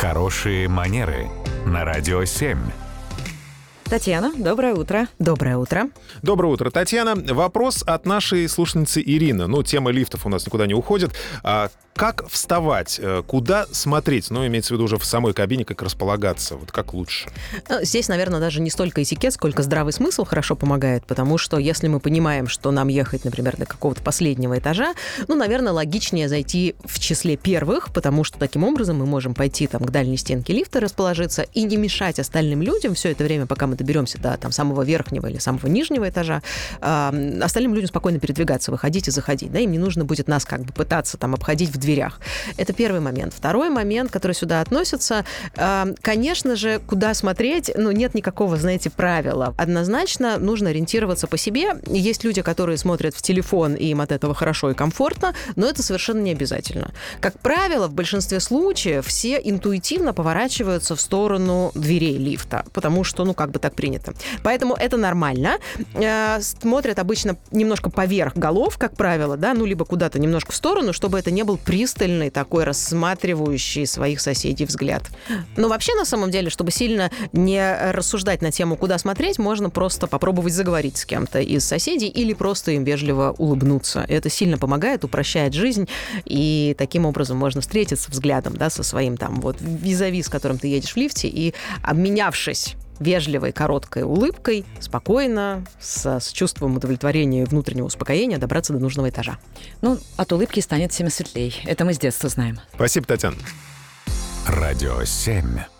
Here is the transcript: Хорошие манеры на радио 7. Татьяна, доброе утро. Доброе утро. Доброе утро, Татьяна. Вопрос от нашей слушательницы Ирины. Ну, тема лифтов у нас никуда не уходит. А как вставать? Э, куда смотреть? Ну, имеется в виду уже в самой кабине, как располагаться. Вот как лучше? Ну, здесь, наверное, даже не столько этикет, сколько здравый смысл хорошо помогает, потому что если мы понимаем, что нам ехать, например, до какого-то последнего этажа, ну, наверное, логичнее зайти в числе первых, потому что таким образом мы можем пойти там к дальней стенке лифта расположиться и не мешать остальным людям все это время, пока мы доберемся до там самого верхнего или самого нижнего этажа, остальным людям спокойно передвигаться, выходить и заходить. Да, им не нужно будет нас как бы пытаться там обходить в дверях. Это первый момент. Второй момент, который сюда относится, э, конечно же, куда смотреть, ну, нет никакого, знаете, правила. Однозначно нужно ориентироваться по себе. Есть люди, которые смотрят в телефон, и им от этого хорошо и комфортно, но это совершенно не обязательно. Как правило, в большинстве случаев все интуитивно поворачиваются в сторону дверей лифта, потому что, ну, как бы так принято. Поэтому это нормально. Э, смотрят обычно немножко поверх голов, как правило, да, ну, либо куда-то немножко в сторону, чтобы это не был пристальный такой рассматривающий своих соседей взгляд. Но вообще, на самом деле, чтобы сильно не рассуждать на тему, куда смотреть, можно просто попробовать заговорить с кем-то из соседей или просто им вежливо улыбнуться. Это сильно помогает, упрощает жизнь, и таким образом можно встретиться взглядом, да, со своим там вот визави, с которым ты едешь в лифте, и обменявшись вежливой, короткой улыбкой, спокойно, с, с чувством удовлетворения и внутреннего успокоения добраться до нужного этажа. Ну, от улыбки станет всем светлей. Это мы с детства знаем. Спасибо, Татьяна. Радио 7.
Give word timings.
Хорошие 0.00 0.68
манеры 0.68 1.28
на 1.66 1.84
радио 1.84 2.24
7. 2.24 2.56
Татьяна, 3.82 4.32
доброе 4.36 4.74
утро. 4.74 5.08
Доброе 5.18 5.56
утро. 5.56 5.88
Доброе 6.22 6.52
утро, 6.52 6.70
Татьяна. 6.70 7.16
Вопрос 7.16 7.82
от 7.84 8.06
нашей 8.06 8.48
слушательницы 8.48 9.02
Ирины. 9.04 9.48
Ну, 9.48 9.64
тема 9.64 9.90
лифтов 9.90 10.24
у 10.24 10.28
нас 10.28 10.46
никуда 10.46 10.68
не 10.68 10.74
уходит. 10.74 11.16
А 11.42 11.68
как 11.98 12.28
вставать? 12.28 13.00
Э, 13.02 13.24
куда 13.26 13.66
смотреть? 13.72 14.30
Ну, 14.30 14.46
имеется 14.46 14.72
в 14.72 14.76
виду 14.76 14.84
уже 14.84 14.98
в 14.98 15.04
самой 15.04 15.34
кабине, 15.34 15.64
как 15.64 15.82
располагаться. 15.82 16.54
Вот 16.54 16.70
как 16.70 16.94
лучше? 16.94 17.28
Ну, 17.68 17.82
здесь, 17.82 18.06
наверное, 18.06 18.38
даже 18.38 18.60
не 18.60 18.70
столько 18.70 19.02
этикет, 19.02 19.32
сколько 19.32 19.64
здравый 19.64 19.92
смысл 19.92 20.24
хорошо 20.24 20.54
помогает, 20.54 21.04
потому 21.06 21.38
что 21.38 21.58
если 21.58 21.88
мы 21.88 21.98
понимаем, 21.98 22.46
что 22.46 22.70
нам 22.70 22.86
ехать, 22.86 23.24
например, 23.24 23.56
до 23.56 23.66
какого-то 23.66 24.00
последнего 24.00 24.56
этажа, 24.56 24.94
ну, 25.26 25.34
наверное, 25.34 25.72
логичнее 25.72 26.28
зайти 26.28 26.76
в 26.84 27.00
числе 27.00 27.36
первых, 27.36 27.92
потому 27.92 28.22
что 28.22 28.38
таким 28.38 28.62
образом 28.62 28.98
мы 28.98 29.04
можем 29.04 29.34
пойти 29.34 29.66
там 29.66 29.82
к 29.82 29.90
дальней 29.90 30.18
стенке 30.18 30.52
лифта 30.52 30.78
расположиться 30.78 31.42
и 31.52 31.64
не 31.64 31.76
мешать 31.76 32.20
остальным 32.20 32.62
людям 32.62 32.94
все 32.94 33.10
это 33.10 33.24
время, 33.24 33.46
пока 33.46 33.66
мы 33.66 33.74
доберемся 33.74 34.18
до 34.18 34.36
там 34.36 34.52
самого 34.52 34.82
верхнего 34.82 35.26
или 35.26 35.38
самого 35.38 35.66
нижнего 35.66 36.08
этажа, 36.08 36.42
остальным 36.80 37.74
людям 37.74 37.88
спокойно 37.88 38.20
передвигаться, 38.20 38.70
выходить 38.70 39.08
и 39.08 39.10
заходить. 39.10 39.50
Да, 39.50 39.58
им 39.58 39.72
не 39.72 39.78
нужно 39.78 40.04
будет 40.04 40.28
нас 40.28 40.44
как 40.44 40.62
бы 40.62 40.72
пытаться 40.72 41.16
там 41.16 41.34
обходить 41.34 41.70
в 41.70 41.87
дверях. 41.88 42.20
Это 42.58 42.72
первый 42.72 43.00
момент. 43.00 43.32
Второй 43.34 43.70
момент, 43.70 44.10
который 44.10 44.32
сюда 44.32 44.60
относится, 44.60 45.24
э, 45.56 45.94
конечно 46.02 46.54
же, 46.54 46.80
куда 46.86 47.14
смотреть, 47.14 47.70
ну, 47.76 47.90
нет 47.92 48.14
никакого, 48.14 48.56
знаете, 48.56 48.90
правила. 48.90 49.54
Однозначно 49.56 50.38
нужно 50.38 50.70
ориентироваться 50.70 51.26
по 51.26 51.38
себе. 51.38 51.76
Есть 51.86 52.24
люди, 52.24 52.42
которые 52.42 52.76
смотрят 52.76 53.14
в 53.14 53.22
телефон, 53.22 53.74
и 53.74 53.86
им 53.86 54.00
от 54.00 54.12
этого 54.12 54.34
хорошо 54.34 54.70
и 54.70 54.74
комфортно, 54.74 55.34
но 55.56 55.66
это 55.66 55.82
совершенно 55.82 56.20
не 56.20 56.32
обязательно. 56.32 56.92
Как 57.20 57.38
правило, 57.38 57.88
в 57.88 57.94
большинстве 57.94 58.40
случаев 58.40 59.06
все 59.06 59.40
интуитивно 59.42 60.12
поворачиваются 60.12 60.94
в 60.94 61.00
сторону 61.00 61.70
дверей 61.74 62.18
лифта, 62.18 62.64
потому 62.72 63.04
что, 63.04 63.24
ну, 63.24 63.32
как 63.32 63.50
бы 63.50 63.58
так 63.58 63.74
принято. 63.74 64.12
Поэтому 64.42 64.74
это 64.74 64.96
нормально. 64.98 65.58
Э, 65.94 66.40
смотрят 66.42 66.98
обычно 66.98 67.36
немножко 67.50 67.88
поверх 67.90 68.36
голов, 68.36 68.76
как 68.76 68.94
правило, 68.94 69.36
да, 69.36 69.54
ну, 69.54 69.64
либо 69.64 69.84
куда-то 69.86 70.18
немножко 70.18 70.52
в 70.52 70.56
сторону, 70.56 70.92
чтобы 70.92 71.18
это 71.18 71.30
не 71.30 71.44
был 71.44 71.56
пристальный 71.78 72.30
такой 72.30 72.64
рассматривающий 72.64 73.86
своих 73.86 74.20
соседей 74.20 74.64
взгляд. 74.64 75.04
Но 75.56 75.68
вообще, 75.68 75.94
на 75.94 76.04
самом 76.04 76.32
деле, 76.32 76.50
чтобы 76.50 76.72
сильно 76.72 77.08
не 77.32 77.92
рассуждать 77.92 78.42
на 78.42 78.50
тему, 78.50 78.76
куда 78.76 78.98
смотреть, 78.98 79.38
можно 79.38 79.70
просто 79.70 80.08
попробовать 80.08 80.52
заговорить 80.52 80.96
с 80.96 81.04
кем-то 81.04 81.38
из 81.38 81.64
соседей 81.64 82.08
или 82.08 82.32
просто 82.32 82.72
им 82.72 82.82
вежливо 82.82 83.32
улыбнуться. 83.38 84.04
Это 84.08 84.28
сильно 84.28 84.58
помогает, 84.58 85.04
упрощает 85.04 85.54
жизнь, 85.54 85.88
и 86.24 86.74
таким 86.76 87.06
образом 87.06 87.36
можно 87.36 87.60
встретиться 87.60 88.10
взглядом, 88.10 88.56
да, 88.56 88.70
со 88.70 88.82
своим 88.82 89.16
там 89.16 89.40
вот 89.40 89.58
визави, 89.60 90.20
с 90.20 90.28
которым 90.28 90.58
ты 90.58 90.66
едешь 90.66 90.94
в 90.94 90.96
лифте, 90.96 91.28
и 91.28 91.54
обменявшись 91.84 92.74
вежливой, 93.00 93.52
короткой 93.52 94.02
улыбкой, 94.02 94.64
спокойно, 94.80 95.64
с, 95.80 96.06
с 96.20 96.32
чувством 96.32 96.76
удовлетворения 96.76 97.42
и 97.42 97.44
внутреннего 97.44 97.86
успокоения 97.86 98.38
добраться 98.38 98.72
до 98.72 98.78
нужного 98.78 99.08
этажа. 99.08 99.38
Ну, 99.82 99.98
от 100.16 100.32
улыбки 100.32 100.60
станет 100.60 100.92
всем 100.92 101.10
светлей. 101.10 101.54
Это 101.64 101.84
мы 101.84 101.94
с 101.94 101.98
детства 101.98 102.28
знаем. 102.28 102.58
Спасибо, 102.74 103.06
Татьяна. 103.06 103.36
Радио 104.46 105.04
7. 105.04 105.77